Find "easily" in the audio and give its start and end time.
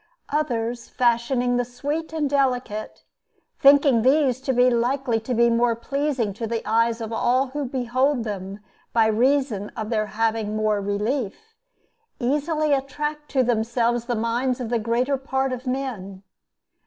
12.19-12.73